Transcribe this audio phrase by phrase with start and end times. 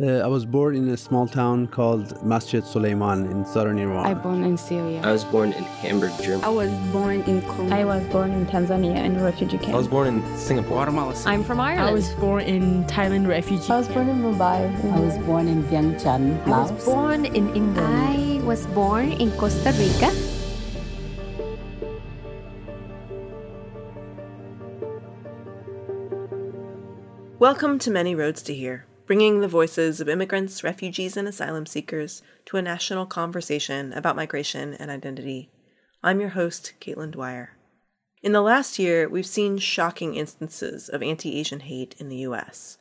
[0.00, 4.06] Uh, I was born in a small town called Masjid Suleiman in southern Iran.
[4.06, 5.00] I was born in Syria.
[5.02, 6.44] I was born in Hamburg, Germany.
[6.44, 7.74] I was born in Congo.
[7.74, 9.74] I was born in Tanzania in a refugee camp.
[9.74, 10.76] I was born in Singapore.
[10.76, 11.16] Guatemala.
[11.26, 11.88] I'm from Ireland.
[11.88, 13.72] I was born in Thailand refugee.
[13.72, 14.70] I was born in Mumbai.
[14.92, 16.70] I was born in Vientiane, Laos.
[16.70, 17.78] I was born in England.
[17.80, 20.14] I was born in Costa Rica.
[27.40, 32.20] Welcome to Many Roads to Here, bringing the voices of immigrants, refugees, and asylum seekers
[32.44, 35.50] to a national conversation about migration and identity.
[36.02, 37.56] I'm your host, Caitlin Dwyer.
[38.22, 42.76] In the last year, we've seen shocking instances of anti Asian hate in the U.S.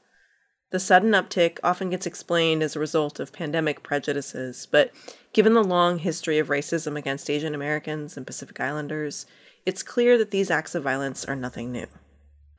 [0.72, 4.92] The sudden uptick often gets explained as a result of pandemic prejudices, but
[5.32, 9.26] given the long history of racism against Asian Americans and Pacific Islanders,
[9.66, 11.88] it's clear that these acts of violence are nothing new.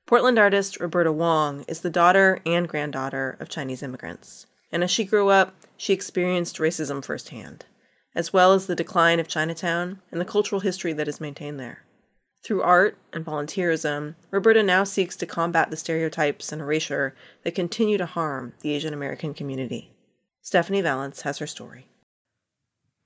[0.09, 5.05] Portland artist Roberta Wong is the daughter and granddaughter of Chinese immigrants, and as she
[5.05, 7.67] grew up, she experienced racism firsthand,
[8.15, 11.85] as well as the decline of Chinatown and the cultural history that is maintained there.
[12.43, 17.99] Through art and volunteerism, Roberta now seeks to combat the stereotypes and erasure that continue
[17.99, 19.93] to harm the Asian American community.
[20.41, 21.87] Stephanie Valance has her story.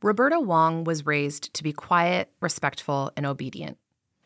[0.05, 3.79] Roberta Wong was raised to be quiet, respectful, and obedient.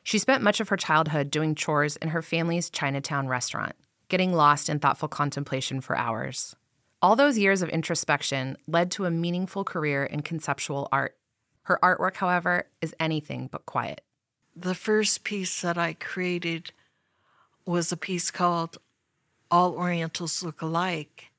[0.07, 3.75] She spent much of her childhood doing chores in her family's Chinatown restaurant,
[4.09, 6.55] getting lost in thoughtful contemplation for hours.
[7.03, 11.17] All those years of introspection led to a meaningful career in conceptual art.
[11.63, 14.03] Her artwork, however, is anything but quiet.
[14.55, 16.71] The first piece that I created
[17.65, 18.79] was a piece called
[19.51, 21.33] All Orientals Look Alike.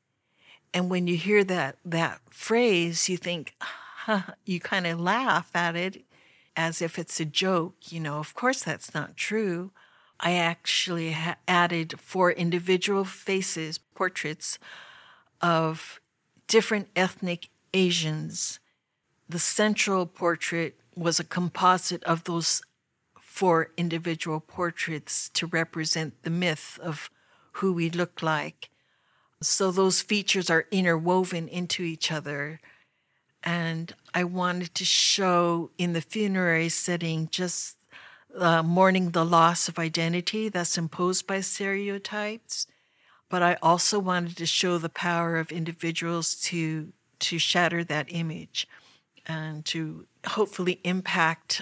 [0.74, 5.78] And when you hear that that phrase, you think, huh, you kind of laugh at
[5.78, 6.04] it
[6.58, 7.76] as if it's a joke.
[7.92, 9.72] You know, of course, that's not true.
[10.20, 14.58] I actually ha- added four individual faces, portraits
[15.40, 16.02] of
[16.48, 18.60] different ethnic Asians.
[19.30, 22.64] The central portrait was a composite of those
[23.20, 27.12] four individual portraits to represent the myth of
[27.54, 28.70] who we look like.
[29.44, 32.60] So those features are interwoven into each other
[33.44, 37.76] and I wanted to show in the funerary setting just
[38.36, 42.66] uh, mourning the loss of identity that's imposed by stereotypes.
[43.30, 48.68] But I also wanted to show the power of individuals to to shatter that image
[49.28, 51.62] and to hopefully impact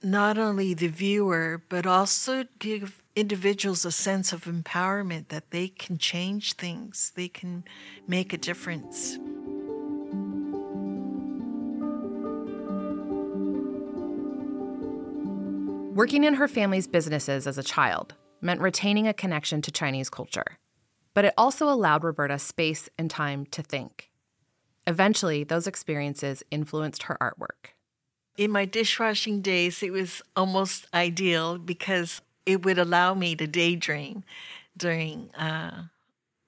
[0.00, 5.98] not only the viewer but also give individuals a sense of empowerment that they can
[5.98, 7.64] change things, they can
[8.06, 9.18] make a difference.
[15.96, 20.58] Working in her family's businesses as a child meant retaining a connection to Chinese culture,
[21.14, 24.10] but it also allowed Roberta space and time to think.
[24.86, 27.70] Eventually, those experiences influenced her artwork.
[28.36, 34.22] In my dishwashing days, it was almost ideal because it would allow me to daydream
[34.76, 35.84] during uh,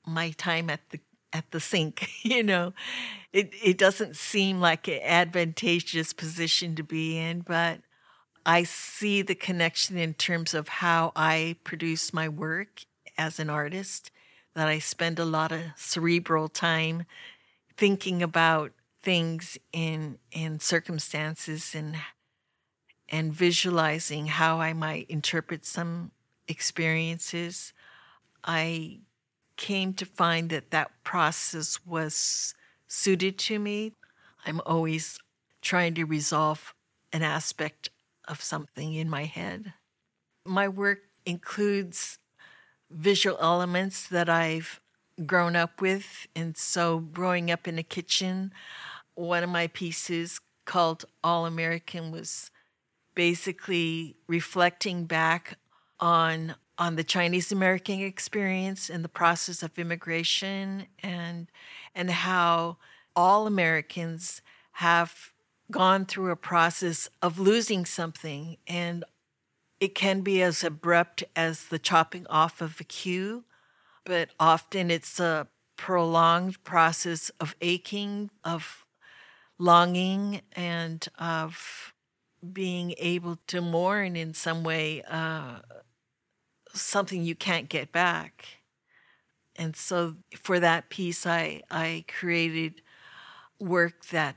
[0.07, 1.01] my time at the
[1.33, 2.07] at the sink.
[2.23, 2.75] you know,
[3.33, 7.81] it it doesn't seem like an advantageous position to be in, but
[8.49, 12.81] I see the connection in terms of how I produce my work
[13.19, 14.11] as an artist,
[14.55, 17.05] that I spend a lot of cerebral time
[17.77, 18.73] thinking about
[19.03, 21.97] things in in circumstances and
[23.11, 26.13] and visualizing how I might interpret some
[26.49, 27.75] experiences.
[28.43, 29.01] I
[29.57, 32.55] came to find that that process was
[32.87, 33.93] suited to me.
[34.47, 35.19] I'm always
[35.61, 36.75] trying to resolve
[37.13, 37.91] an aspect
[38.29, 39.73] of something in my head.
[40.45, 42.19] My work includes
[42.91, 44.81] visual elements that I've
[45.27, 46.27] grown up with.
[46.37, 48.53] And so, growing up in a kitchen,
[49.15, 52.51] one of my pieces called All American was
[53.15, 55.59] basically reflecting back
[55.99, 61.51] on on the Chinese American experience and the process of immigration and
[61.95, 62.77] and how
[63.17, 64.41] all Americans
[64.73, 65.33] have
[65.71, 69.05] gone through a process of losing something and
[69.81, 73.45] it can be as abrupt as the chopping off of a queue,
[74.05, 78.85] but often it's a prolonged process of aching, of
[79.59, 81.95] longing, and of
[82.53, 85.59] being able to mourn in some way uh,
[86.75, 88.47] something you can't get back.
[89.57, 92.81] And so for that piece, I, I created
[93.61, 94.37] work that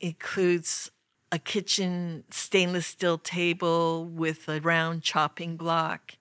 [0.00, 0.90] includes
[1.32, 6.16] a kitchen stainless steel table with a round chopping block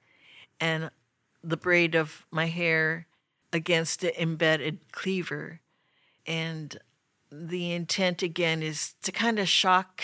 [0.60, 0.92] and
[1.44, 3.08] the braid of my hair
[3.52, 5.62] against an embedded cleaver.
[6.28, 6.78] And
[7.32, 10.04] the intent again is to kind of shock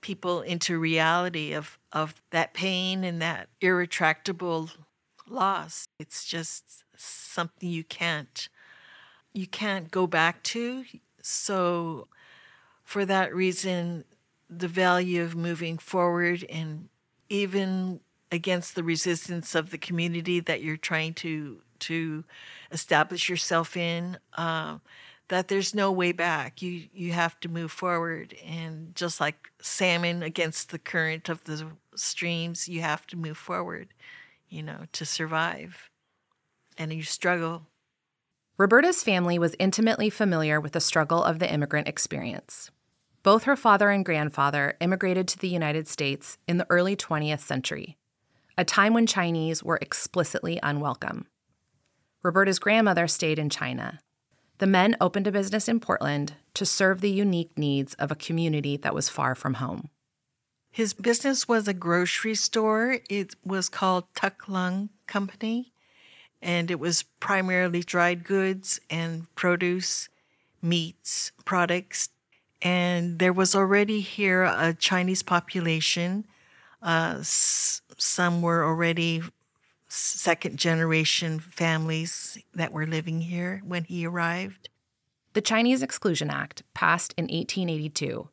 [0.00, 4.70] people into reality of, of that pain and that irretractable
[5.28, 5.86] loss.
[5.98, 8.48] It's just something you can't
[9.32, 10.84] you can't go back to.
[11.22, 12.08] So
[12.88, 14.02] for that reason,
[14.48, 16.88] the value of moving forward and
[17.28, 18.00] even
[18.32, 22.24] against the resistance of the community that you're trying to to
[22.72, 24.78] establish yourself in, uh,
[25.28, 26.62] that there's no way back.
[26.62, 31.66] You you have to move forward, and just like salmon against the current of the
[31.94, 33.88] streams, you have to move forward,
[34.48, 35.90] you know, to survive,
[36.78, 37.66] and you struggle.
[38.56, 42.70] Roberta's family was intimately familiar with the struggle of the immigrant experience.
[43.22, 47.96] Both her father and grandfather immigrated to the United States in the early 20th century,
[48.56, 51.26] a time when Chinese were explicitly unwelcome.
[52.22, 54.00] Roberta's grandmother stayed in China.
[54.58, 58.76] The men opened a business in Portland to serve the unique needs of a community
[58.76, 59.90] that was far from home.
[60.70, 62.98] His business was a grocery store.
[63.08, 65.72] It was called Tuck Lung Company,
[66.42, 70.08] and it was primarily dried goods and produce,
[70.62, 72.10] meats, products.
[72.60, 76.26] And there was already here a Chinese population.
[76.82, 79.22] Uh, s- some were already
[79.88, 84.68] second generation families that were living here when he arrived.
[85.34, 88.28] The Chinese Exclusion Act, passed in 1882,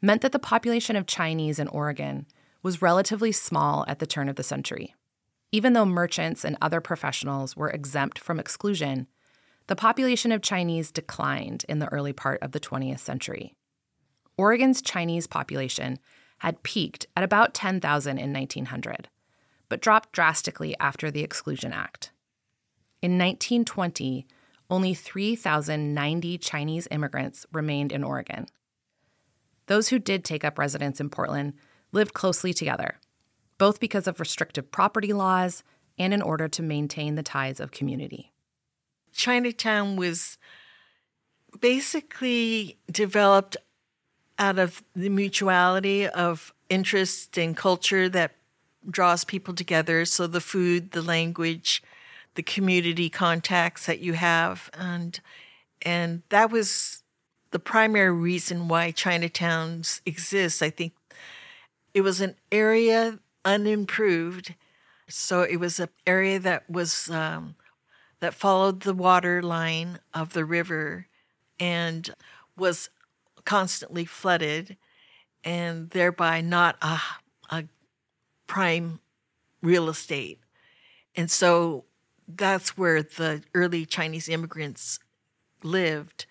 [0.00, 2.26] meant that the population of Chinese in Oregon
[2.62, 4.94] was relatively small at the turn of the century.
[5.50, 9.06] Even though merchants and other professionals were exempt from exclusion,
[9.66, 13.54] the population of Chinese declined in the early part of the 20th century.
[14.36, 15.98] Oregon's Chinese population
[16.38, 19.08] had peaked at about 10,000 in 1900
[19.72, 22.12] but dropped drastically after the Exclusion Act.
[23.00, 24.26] In 1920,
[24.68, 28.48] only 3,090 Chinese immigrants remained in Oregon.
[29.68, 31.54] Those who did take up residence in Portland
[31.90, 32.98] lived closely together,
[33.56, 35.64] both because of restrictive property laws
[35.98, 38.30] and in order to maintain the ties of community.
[39.14, 40.36] Chinatown was
[41.60, 43.56] basically developed
[44.42, 48.32] out of the mutuality of interest and culture that
[48.90, 50.04] draws people together.
[50.04, 51.80] So the food, the language,
[52.34, 55.20] the community contacts that you have, and
[55.82, 57.04] and that was
[57.52, 60.60] the primary reason why Chinatowns exist.
[60.60, 60.92] I think
[61.94, 64.54] it was an area unimproved,
[65.08, 67.54] so it was an area that was um,
[68.18, 71.06] that followed the water line of the river
[71.60, 72.10] and
[72.56, 72.90] was
[73.44, 74.76] constantly flooded,
[75.44, 77.00] and thereby not a,
[77.50, 77.64] a
[78.46, 79.00] prime
[79.62, 80.40] real estate.
[81.14, 81.84] And so
[82.28, 84.98] that's where the early Chinese immigrants
[85.62, 86.26] lived.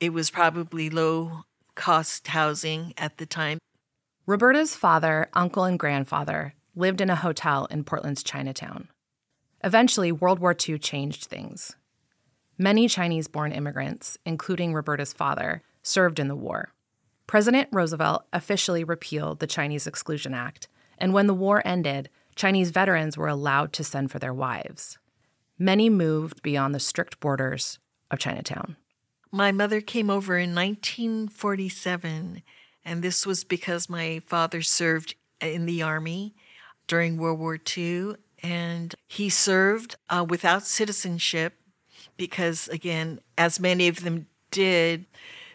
[0.00, 1.44] It was probably low
[1.74, 3.58] cost housing at the time.
[4.26, 8.88] Roberta's father, uncle, and grandfather lived in a hotel in Portland's Chinatown.
[9.64, 11.76] Eventually, World War II changed things.
[12.58, 16.72] Many Chinese born immigrants, including Roberta's father, served in the war.
[17.26, 20.68] President Roosevelt officially repealed the Chinese Exclusion Act
[21.02, 24.98] and when the war ended, Chinese veterans were allowed to send for their wives.
[25.58, 28.76] Many moved beyond the strict borders of Chinatown.
[29.32, 32.42] My mother came over in 1947,
[32.84, 36.36] and this was because my father served in the Army
[36.86, 41.54] during World War II, and he served uh, without citizenship
[42.16, 45.06] because, again, as many of them did,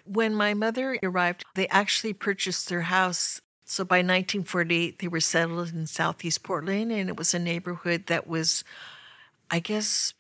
[0.08, 5.74] when my mother arrived, they actually purchased their house so by 1948, they were settled
[5.74, 8.64] in Southeast Portland, and it was a neighborhood that was,
[9.52, 10.14] I guess,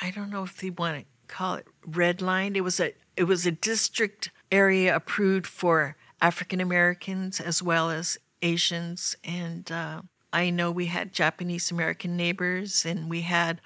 [0.00, 2.54] I don't know if they want to call it redlined.
[2.54, 8.16] It was a it was a district area approved for African Americans as well as
[8.42, 10.02] Asians, and uh,
[10.32, 13.60] I know we had Japanese American neighbors, and we had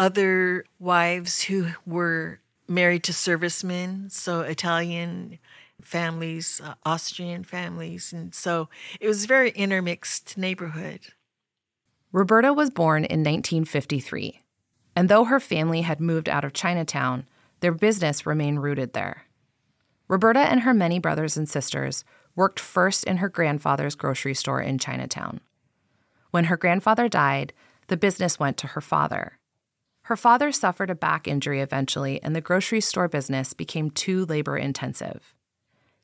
[0.00, 5.38] other wives who were married to servicemen, so Italian
[5.80, 8.12] families, uh, Austrian families.
[8.12, 8.68] And so
[9.00, 11.00] it was a very intermixed neighborhood.
[12.12, 14.40] Roberta was born in 1953.
[14.94, 17.26] And though her family had moved out of Chinatown,
[17.60, 19.26] their business remained rooted there.
[20.08, 22.04] Roberta and her many brothers and sisters
[22.34, 25.40] worked first in her grandfather's grocery store in Chinatown.
[26.30, 27.52] When her grandfather died,
[27.88, 29.38] the business went to her father.
[30.06, 34.56] Her father suffered a back injury eventually, and the grocery store business became too labor
[34.56, 35.34] intensive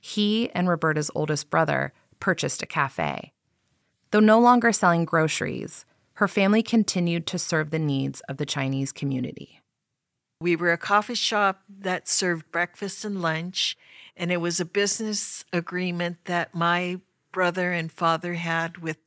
[0.03, 3.33] he and Roberta's oldest brother purchased a cafe.
[4.11, 8.91] Though no longer selling groceries, her family continued to serve the needs of the Chinese
[8.91, 9.61] community.
[10.41, 13.77] We were a coffee shop that served breakfast and lunch,
[14.17, 18.99] and it was a business agreement that my brother and father had with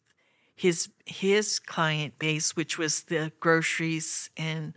[0.55, 4.73] his his client base, which was the groceries and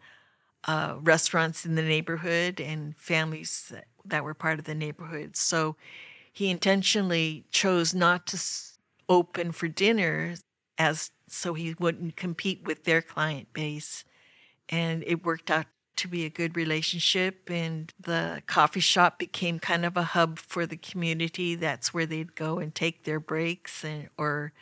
[0.64, 5.36] uh, restaurants in the neighborhood and families that, that were part of the neighborhood.
[5.36, 5.76] So
[6.32, 8.40] he intentionally chose not to
[9.08, 10.34] open for dinner
[10.76, 14.04] as so he wouldn't compete with their client base.
[14.68, 15.66] And it worked out
[15.96, 17.50] to be a good relationship.
[17.50, 21.54] And the coffee shop became kind of a hub for the community.
[21.54, 24.52] That's where they'd go and take their breaks and, or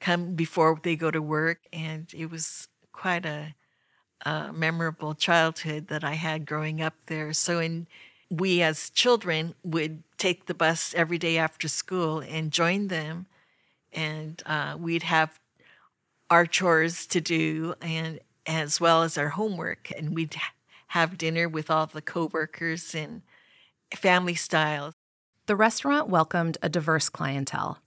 [0.00, 1.60] come before they go to work.
[1.72, 3.54] And it was quite a,
[4.24, 7.32] a memorable childhood that I had growing up there.
[7.32, 7.86] So, in
[8.30, 13.26] we as children would take the bus every day after school and join them,
[13.92, 15.40] and uh, we'd have
[16.30, 20.36] our chores to do and as well as our homework, and we'd
[20.88, 23.22] have dinner with all the coworkers and
[23.94, 24.92] family style.
[25.46, 27.78] The restaurant welcomed a diverse clientele,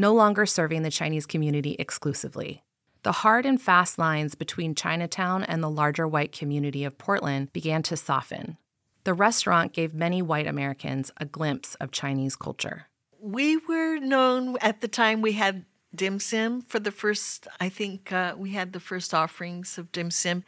[0.00, 2.62] no longer serving the Chinese community exclusively.
[3.02, 7.82] The hard and fast lines between Chinatown and the larger white community of Portland began
[7.84, 8.56] to soften.
[9.04, 12.86] The restaurant gave many white Americans a glimpse of Chinese culture.
[13.18, 15.64] We were known at the time we had
[15.94, 20.10] dim sum for the first, I think uh, we had the first offerings of dim
[20.10, 20.44] sum.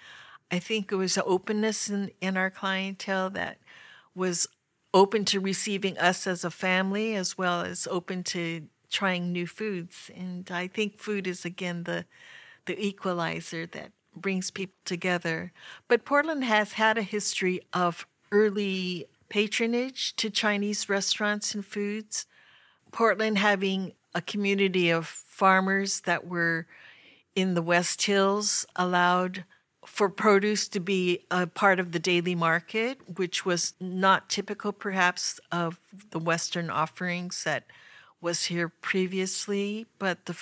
[0.51, 3.59] I think it was openness in, in our clientele that
[4.15, 4.47] was
[4.95, 10.11] open to receiving us as a family as well as open to trying new foods.
[10.15, 12.05] And I think food is again the
[12.67, 15.53] the equalizer that brings people together.
[15.89, 22.27] But Portland has had a history of early patronage to Chinese restaurants and foods.
[22.93, 26.67] Portland having a community of farmers that were
[27.35, 29.45] in the West Hills allowed
[29.87, 35.41] for produce to be a part of the daily market, which was not typical perhaps
[35.51, 35.81] of
[36.11, 37.65] the Western offerings that
[38.23, 40.37] was here previously, but the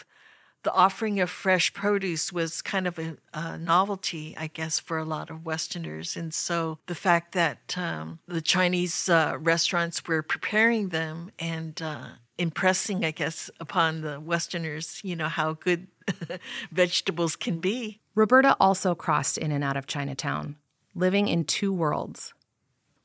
[0.62, 5.04] the offering of fresh produce was kind of a, a, novelty, I guess, for a
[5.04, 6.16] lot of Westerners.
[6.16, 12.08] And so the fact that um, the Chinese uh, restaurants were preparing them and uh,
[12.36, 15.86] impressing, I guess, upon the Westerners, you know, how good
[16.70, 18.00] vegetables can be.
[18.14, 20.56] Roberta also crossed in and out of Chinatown,
[20.94, 22.34] living in two worlds.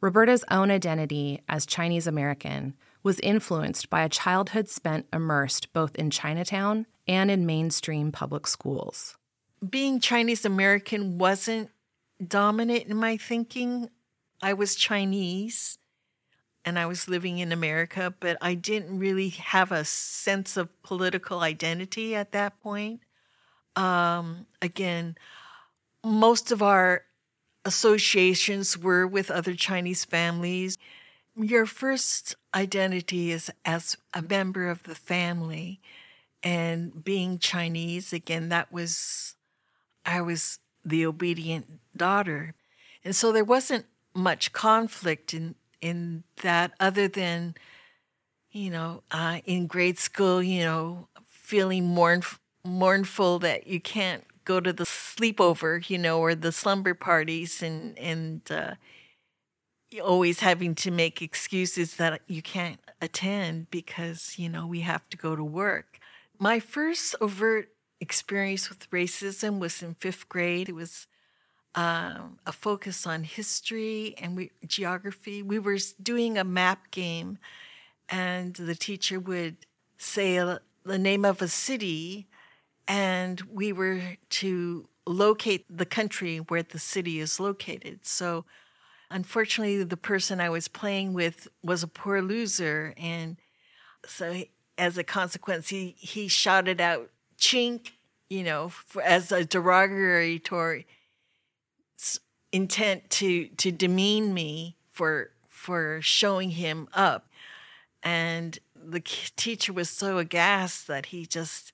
[0.01, 2.75] Roberta's own identity as Chinese American
[3.05, 9.15] was influenced by a childhood spent immersed both in Chinatown and in mainstream public schools.
[9.69, 11.69] Being Chinese American wasn't
[12.27, 13.91] dominant in my thinking.
[14.41, 15.77] I was Chinese
[16.65, 21.41] and I was living in America, but I didn't really have a sense of political
[21.41, 23.01] identity at that point.
[23.75, 25.15] Um, again,
[26.03, 27.03] most of our
[27.65, 30.79] associations were with other Chinese families.
[31.37, 35.81] Your first identity is as a member of the family
[36.43, 39.35] and being Chinese, again, that was,
[40.05, 42.55] I was the obedient daughter.
[43.03, 47.55] And so there wasn't much conflict in, in that other than,
[48.51, 52.21] you know, uh, in grade school, you know, feeling mourn,
[52.63, 57.97] mournful that you can't go to the sleepover, you know, or the slumber parties and,
[57.99, 58.75] and, uh,
[59.99, 65.17] always having to make excuses that you can't attend because, you know, we have to
[65.17, 65.99] go to work.
[66.39, 70.69] My first overt experience with racism was in fifth grade.
[70.69, 71.07] It was
[71.75, 75.41] um, a focus on history and we, geography.
[75.41, 77.37] We were doing a map game,
[78.09, 79.57] and the teacher would
[79.97, 82.27] say a, the name of a city,
[82.87, 88.05] and we were to locate the country where the city is located.
[88.05, 88.45] So,
[89.09, 93.37] unfortunately, the person I was playing with was a poor loser, and
[94.05, 94.43] so
[94.77, 97.09] as a consequence, he, he shouted out
[97.39, 97.91] chink,
[98.29, 100.85] you know, for, as a derogatory
[102.51, 107.27] intent to, to demean me for, for showing him up.
[108.03, 111.73] And the teacher was so aghast that he just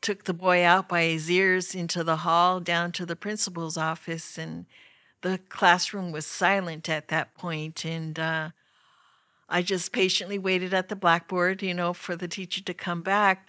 [0.00, 4.38] took the boy out by his ears into the hall down to the principal's office
[4.38, 4.66] and
[5.22, 8.50] the classroom was silent at that point and uh,
[9.48, 13.48] I just patiently waited at the blackboard, you know, for the teacher to come back.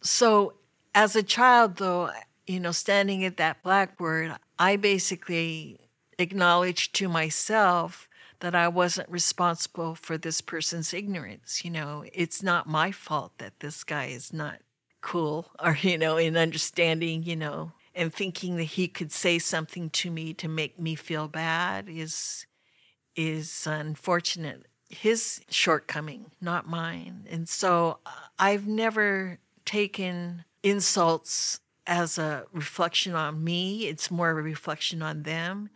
[0.00, 0.54] So
[0.94, 2.10] as a child, though,
[2.46, 5.78] you know, standing at that blackboard, I basically
[6.18, 8.08] acknowledged to myself
[8.40, 11.64] that I wasn't responsible for this person's ignorance.
[11.64, 14.58] You know, it's not my fault that this guy is not
[15.00, 19.90] cool or, you know, in understanding, you know, and thinking that he could say something
[19.90, 22.46] to me to make me feel bad is
[23.16, 24.66] is unfortunate.
[24.90, 27.26] His shortcoming not mine.
[27.30, 33.86] And so uh, i've never taken insults as a reflection on me.
[33.86, 35.70] It's more of a reflection on them.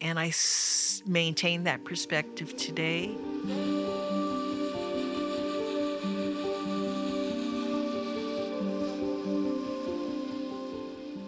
[0.00, 3.14] And i s- maintain that perspective today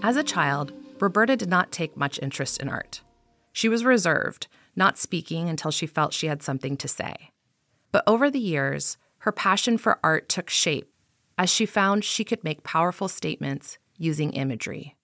[0.04, 3.02] As a child, Roberta did not take much interest in art.
[3.52, 7.30] She was reserved, not speaking until she felt she had something to say.
[7.92, 10.92] But over the years, her passion for art took shape
[11.38, 14.97] as she found she could make powerful statements using imagery.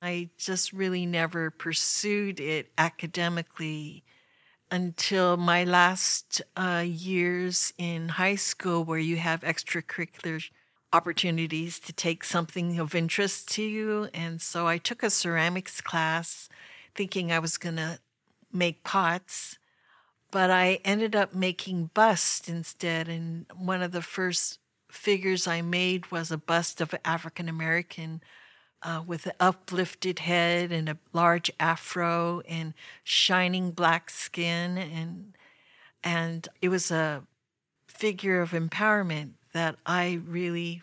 [0.00, 4.02] I just really never pursued it academically
[4.70, 10.42] until my last uh, years in high school, where you have extracurricular
[10.92, 14.08] opportunities to take something of interest to you.
[14.12, 16.48] And so I took a ceramics class
[16.94, 17.98] thinking I was going to
[18.52, 19.58] make pots,
[20.30, 23.08] but I ended up making busts instead.
[23.08, 24.58] And one of the first
[24.90, 28.22] figures I made was a bust of an African American
[28.82, 35.34] uh, with an uplifted head and a large afro and shining black skin and
[36.04, 37.22] and it was a
[37.86, 40.82] figure of empowerment that I really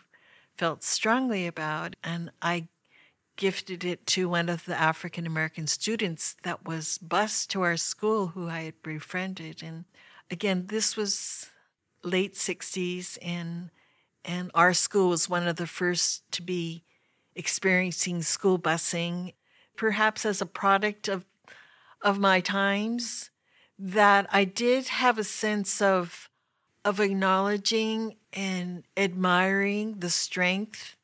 [0.56, 2.68] felt strongly about and I
[3.36, 8.28] gifted it to one of the African American students that was bused to our school
[8.28, 9.62] who I had befriended.
[9.62, 9.86] And
[10.30, 11.50] again this was
[12.02, 13.70] late 60s and
[14.24, 16.84] and our school was one of the first to be
[17.34, 19.32] experiencing school busing,
[19.76, 21.24] perhaps as a product of
[22.02, 23.30] of my times,
[23.78, 26.28] that I did have a sense of
[26.84, 30.96] of acknowledging and admiring the strength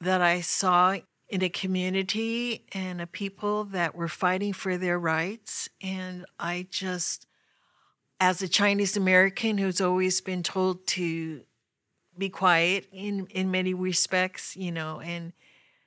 [0.00, 0.96] that I saw
[1.28, 5.68] in a community and a people that were fighting for their rights.
[5.80, 7.26] And I just,
[8.18, 11.42] as a Chinese American who's always been told to
[12.18, 15.32] be quiet in, in many respects, you know, and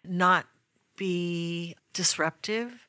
[0.06, 0.47] not
[0.95, 2.88] be disruptive,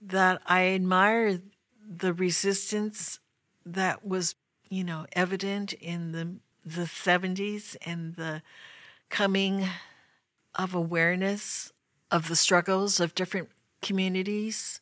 [0.00, 1.40] that I admire
[1.86, 3.20] the resistance
[3.64, 4.34] that was,
[4.68, 8.42] you know, evident in the the 70s and the
[9.10, 9.66] coming
[10.54, 11.72] of awareness
[12.10, 13.48] of the struggles of different
[13.82, 14.80] communities,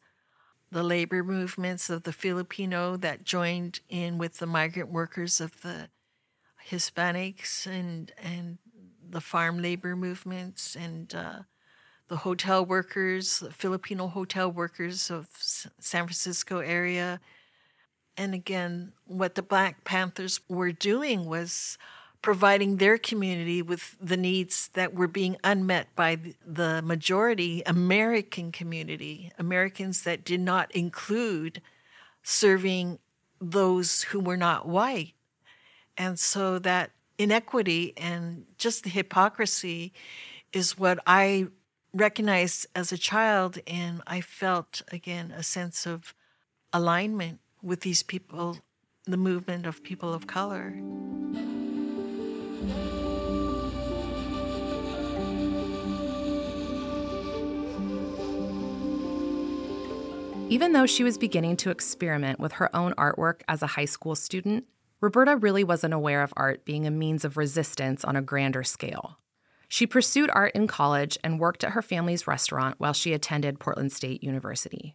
[0.71, 5.89] the labor movements of the Filipino that joined in with the migrant workers of the
[6.71, 8.59] Hispanics and and
[9.11, 11.41] the farm labor movements and uh,
[12.09, 17.21] the hotel workers, the Filipino hotel workers of San Francisco area.
[18.17, 21.79] And again, what the Black Panthers were doing was
[22.21, 29.33] providing their community with the needs that were being unmet by the majority American community,
[29.39, 31.61] Americans that did not include
[32.23, 33.01] serving
[33.41, 35.15] those who were not white.
[35.99, 39.93] And so that inequity and just the hypocrisy
[40.53, 41.49] is what I
[41.93, 43.59] recognized as a child.
[43.67, 46.15] And I felt, again, a sense of
[46.73, 48.59] alignment with these people,
[49.05, 50.75] the movement of people of color.
[60.49, 64.15] Even though she was beginning to experiment with her own artwork as a high school
[64.15, 64.65] student,
[65.01, 69.19] Roberta really wasn't aware of art being a means of resistance on a grander scale.
[69.69, 73.93] She pursued art in college and worked at her family's restaurant while she attended Portland
[73.93, 74.95] State University.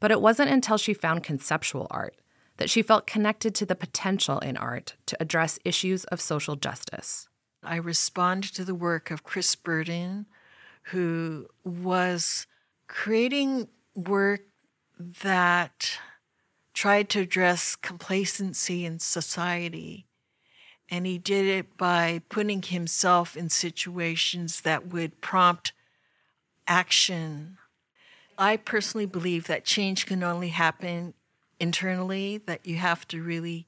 [0.00, 2.16] But it wasn't until she found conceptual art
[2.58, 7.28] that she felt connected to the potential in art to address issues of social justice.
[7.62, 10.26] I respond to the work of Chris Burden,
[10.84, 12.46] who was
[12.86, 14.42] creating work
[14.98, 15.98] that
[16.74, 20.06] tried to address complacency in society.
[20.88, 25.72] And he did it by putting himself in situations that would prompt
[26.66, 27.58] action.
[28.38, 31.14] I personally believe that change can only happen
[31.58, 33.66] internally, that you have to really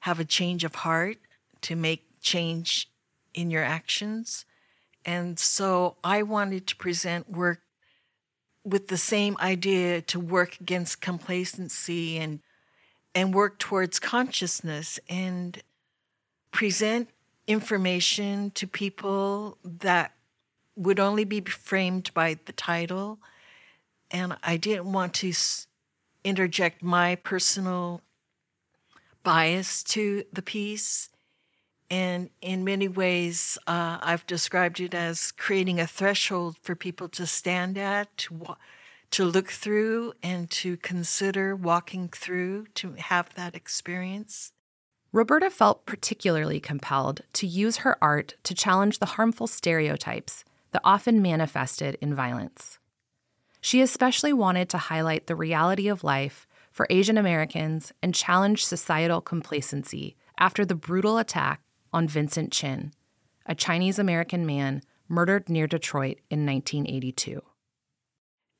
[0.00, 1.18] have a change of heart
[1.62, 2.88] to make change
[3.34, 4.44] in your actions.
[5.04, 7.62] And so I wanted to present work
[8.64, 12.40] with the same idea to work against complacency and
[13.14, 15.62] and work towards consciousness and
[16.52, 17.08] present
[17.46, 20.12] information to people that
[20.76, 23.18] would only be framed by the title
[24.10, 25.32] and I didn't want to
[26.24, 28.02] interject my personal
[29.22, 31.10] bias to the piece
[31.90, 37.26] And in many ways, uh, I've described it as creating a threshold for people to
[37.26, 38.56] stand at, to,
[39.12, 44.52] to look through, and to consider walking through to have that experience.
[45.12, 51.22] Roberta felt particularly compelled to use her art to challenge the harmful stereotypes that often
[51.22, 52.78] manifested in violence.
[53.60, 59.20] She especially wanted to highlight the reality of life for Asian Americans and challenge societal
[59.20, 62.92] complacency after the brutal attack on Vincent Chin,
[63.46, 67.42] a Chinese American man murdered near Detroit in 1982.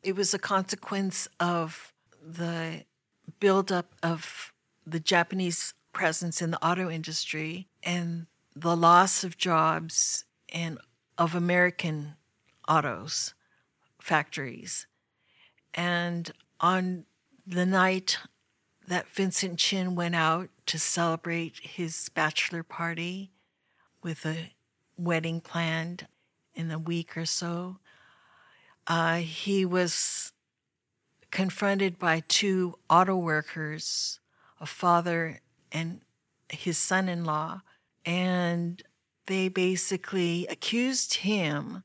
[0.02, 2.84] It was a consequence of the
[3.40, 4.52] buildup of
[4.86, 10.78] the Japanese presence in the auto industry and the loss of jobs and
[11.18, 12.14] of American
[12.68, 13.34] autos
[14.06, 14.86] factories.
[15.74, 17.06] And on
[17.44, 18.18] the night
[18.86, 23.32] that Vincent Chin went out to celebrate his bachelor party
[24.04, 24.52] with a
[24.96, 26.06] wedding planned
[26.54, 27.78] in a week or so,
[28.86, 30.32] uh, he was
[31.32, 34.20] confronted by two auto workers,
[34.60, 35.40] a father
[35.72, 36.00] and
[36.48, 37.60] his son in law,
[38.04, 38.84] and
[39.26, 41.82] they basically accused him,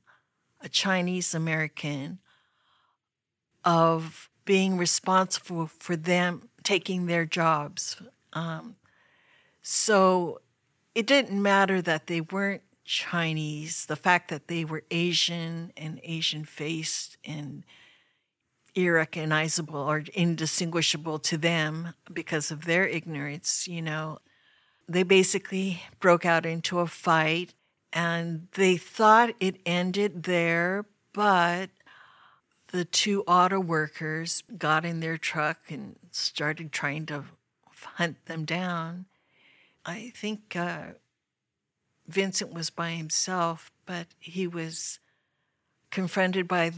[0.64, 2.20] a Chinese American,
[3.64, 8.02] of being responsible for them taking their jobs.
[8.34, 8.76] Um,
[9.62, 10.42] so
[10.96, 16.44] it didn't matter that they weren't Chinese, the fact that they were Asian and Asian
[16.44, 17.64] faced and
[18.76, 24.20] irrecognizable or indistinguishable to them because of their ignorance, you know,
[24.88, 27.54] they basically broke out into a fight
[27.94, 31.70] and they thought it ended there, but
[32.72, 37.26] the two auto workers got in their truck and started trying to
[37.96, 39.06] hunt them down.
[39.86, 40.94] I think uh,
[42.08, 45.00] Vincent was by himself, but he was
[45.90, 46.72] confronted by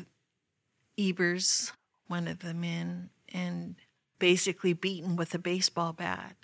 [0.98, 1.72] Ebens,
[2.08, 3.76] one of the men, and
[4.20, 6.36] basically beaten with a baseball bat.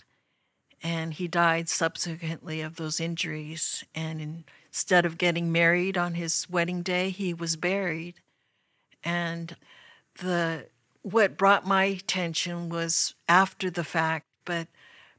[0.81, 3.83] And he died subsequently of those injuries.
[3.93, 8.15] And instead of getting married on his wedding day, he was buried.
[9.03, 9.55] And
[10.21, 10.67] the
[11.01, 14.67] what brought my attention was after the fact but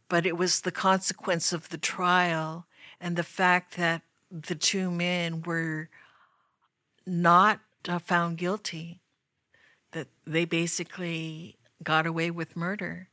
[0.08, 2.66] but it was the consequence of the trial
[3.00, 5.88] and the fact that the two men were
[7.06, 9.00] not uh, found guilty
[9.92, 13.08] that they basically got away with murder.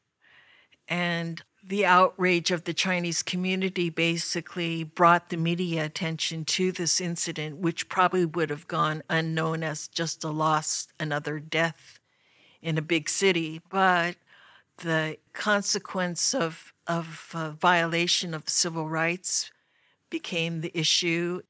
[0.87, 7.57] And the outrage of the Chinese community basically brought the media attention to this incident,
[7.57, 11.99] which probably would have gone unknown as just a loss, another death
[12.61, 13.61] in a big city.
[13.69, 14.15] But
[14.77, 19.51] the consequence of, of uh, violation of civil rights
[20.09, 21.41] became the issue.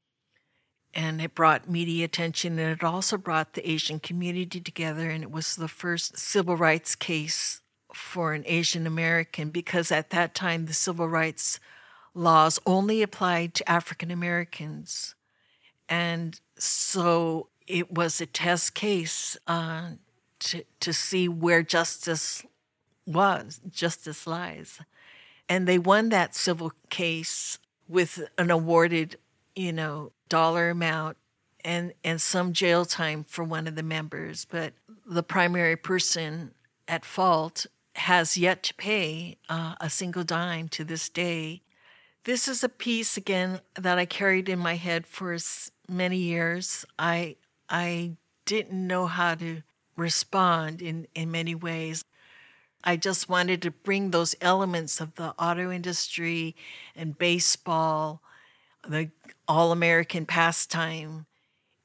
[0.94, 5.10] And it brought media attention, and it also brought the Asian community together.
[5.10, 7.60] And it was the first civil rights case
[7.98, 11.60] for an Asian American because at that time the civil rights
[12.14, 15.14] laws only applied to African Americans.
[15.88, 19.90] And so it was a test case uh,
[20.40, 22.44] to, to see where justice
[23.06, 24.80] was, justice lies.
[25.48, 27.58] And they won that civil case
[27.88, 29.16] with an awarded,
[29.54, 31.16] you know, dollar amount
[31.64, 34.44] and, and some jail time for one of the members.
[34.44, 34.74] But
[35.06, 36.52] the primary person
[36.86, 37.66] at fault
[37.98, 41.62] has yet to pay uh, a single dime to this day.
[42.24, 45.36] This is a piece again that I carried in my head for
[45.88, 46.84] many years.
[46.98, 47.36] I
[47.68, 49.62] I didn't know how to
[49.96, 52.02] respond in, in many ways.
[52.84, 56.54] I just wanted to bring those elements of the auto industry
[56.94, 58.22] and baseball,
[58.88, 59.10] the
[59.46, 61.26] all American pastime,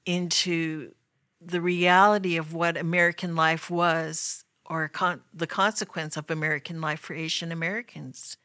[0.05, 0.93] into
[1.41, 4.43] the reality of what American life was
[4.73, 8.37] or con- the consequence of American life for Asian Americans.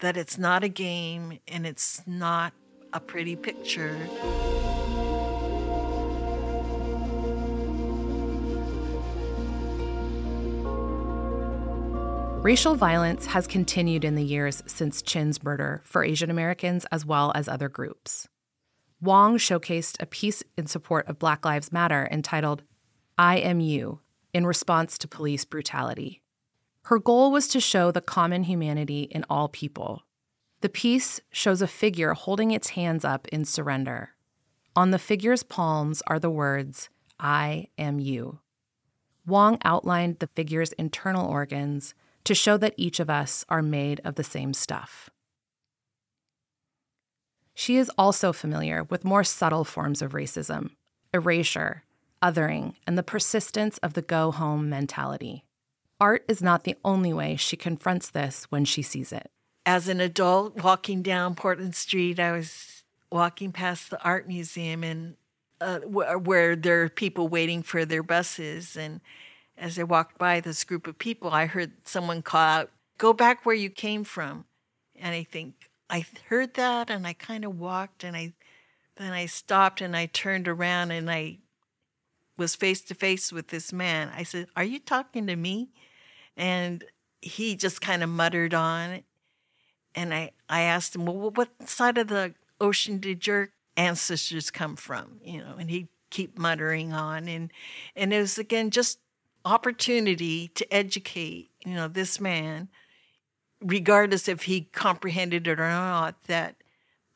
[0.00, 2.52] That it's not a game and it's not
[2.92, 3.96] a pretty picture.
[12.42, 17.30] Racial violence has continued in the years since Chin's murder for Asian Americans as well
[17.36, 18.26] as other groups.
[19.00, 22.64] Wong showcased a piece in support of Black Lives Matter entitled
[23.16, 24.00] I Am You
[24.32, 26.22] in response to police brutality.
[26.84, 30.04] Her goal was to show the common humanity in all people.
[30.60, 34.10] The piece shows a figure holding its hands up in surrender.
[34.76, 36.88] On the figure's palms are the words,
[37.18, 38.40] I am you.
[39.26, 44.14] Wong outlined the figure's internal organs to show that each of us are made of
[44.14, 45.10] the same stuff.
[47.54, 50.70] She is also familiar with more subtle forms of racism
[51.12, 51.82] erasure,
[52.22, 55.44] othering, and the persistence of the go home mentality.
[56.00, 59.30] Art is not the only way she confronts this when she sees it.
[59.66, 65.16] As an adult walking down Portland Street, I was walking past the art museum and
[65.60, 68.76] uh, where there are people waiting for their buses.
[68.76, 69.00] And
[69.58, 73.46] as I walked by this group of people, I heard someone call out, Go back
[73.46, 74.44] where you came from.
[74.96, 78.34] And I think I heard that and I kind of walked and I
[78.96, 81.38] then I stopped and I turned around and I
[82.40, 84.10] was face to face with this man.
[84.16, 85.68] I said, Are you talking to me?
[86.36, 86.82] And
[87.20, 89.02] he just kind of muttered on.
[89.94, 94.74] And I, I asked him, Well, what side of the ocean did your ancestors come
[94.74, 95.20] from?
[95.22, 97.28] You know, and he'd keep muttering on.
[97.28, 97.52] And,
[97.94, 98.98] and it was, again, just
[99.44, 102.68] opportunity to educate, you know, this man,
[103.60, 106.56] regardless if he comprehended it or not, that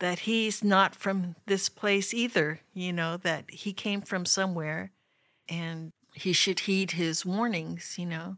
[0.01, 4.91] that he's not from this place either, you know, that he came from somewhere
[5.49, 8.37] and he should heed his warnings, you know.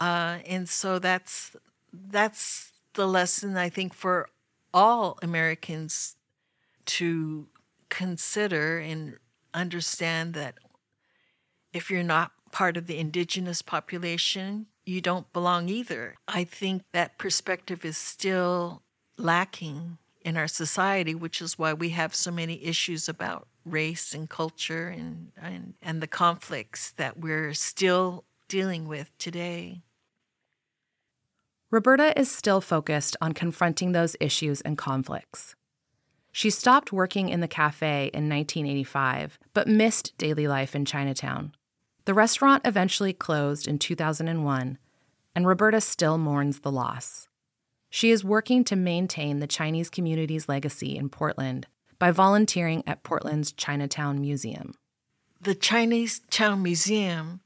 [0.00, 1.56] Uh, and so that's
[1.92, 4.28] that's the lesson I think for
[4.74, 6.16] all Americans
[6.86, 7.46] to
[7.88, 9.16] consider and
[9.54, 10.54] understand that
[11.72, 16.16] if you're not part of the indigenous population, you don't belong either.
[16.28, 18.82] I think that perspective is still
[19.16, 24.30] lacking in our society, which is why we have so many issues about race and
[24.30, 29.82] culture and, and, and the conflicts that we're still dealing with today.
[31.70, 35.56] Roberta is still focused on confronting those issues and conflicts.
[36.30, 41.52] She stopped working in the cafe in 1985, but missed daily life in Chinatown.
[42.04, 44.78] The restaurant eventually closed in 2001,
[45.34, 47.26] and Roberta still mourns the loss.
[47.90, 51.66] She is working to maintain the Chinese community's legacy in Portland
[51.98, 54.74] by volunteering at Portland's Chinatown Museum.
[55.40, 57.40] The Chinese Town Museum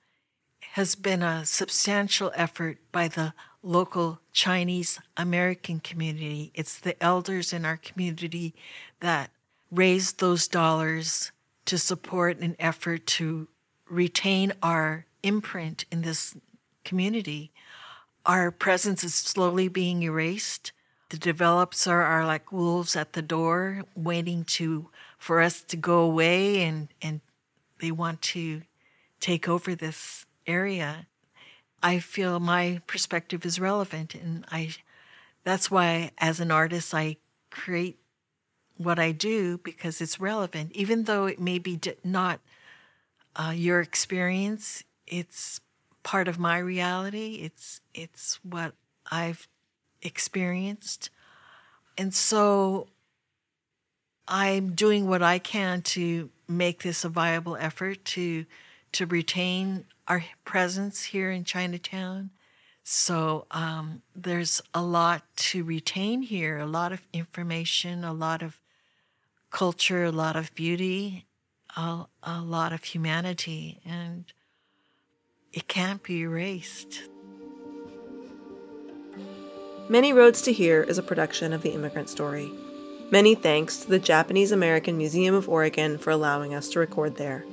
[0.72, 6.52] has been a substantial effort by the local Chinese American community.
[6.54, 8.54] It's the elders in our community
[9.00, 9.30] that
[9.70, 11.32] raised those dollars
[11.66, 13.48] to support an effort to
[13.88, 16.36] retain our imprint in this
[16.84, 17.52] community
[18.26, 20.72] our presence is slowly being erased.
[21.10, 26.62] The developers are, like wolves at the door, waiting to for us to go away,
[26.62, 27.20] and and
[27.80, 28.62] they want to
[29.18, 31.06] take over this area.
[31.82, 34.74] I feel my perspective is relevant, and I
[35.44, 37.16] that's why as an artist I
[37.50, 37.98] create
[38.76, 42.40] what I do because it's relevant, even though it may be not
[43.36, 44.84] uh, your experience.
[45.06, 45.60] It's
[46.02, 47.40] part of my reality.
[47.42, 48.74] It's it's what
[49.10, 49.48] I've
[50.02, 51.10] experienced.
[51.96, 52.88] And so
[54.26, 58.46] I'm doing what I can to make this a viable effort to
[58.92, 62.30] to retain our presence here in Chinatown.
[62.82, 68.60] So um, there's a lot to retain here, a lot of information, a lot of
[69.50, 71.26] culture, a lot of beauty,
[71.76, 74.24] a, a lot of humanity, and
[75.52, 77.09] it can't be erased.
[79.90, 82.52] Many Roads to Here is a production of The Immigrant Story.
[83.10, 87.44] Many thanks to the Japanese American Museum of Oregon for allowing us to record there.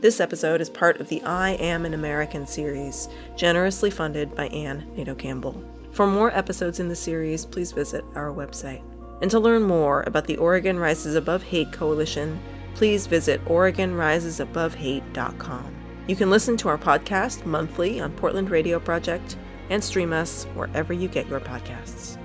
[0.00, 4.90] This episode is part of the I Am an American series, generously funded by Anne
[4.96, 5.62] Naito Campbell.
[5.92, 8.82] For more episodes in the series, please visit our website.
[9.22, 12.40] And to learn more about the Oregon Rises Above Hate Coalition,
[12.74, 15.74] please visit OregonRisesAboveHate.com.
[16.08, 19.36] You can listen to our podcast monthly on Portland Radio Project
[19.70, 22.17] and stream us wherever you get your podcasts.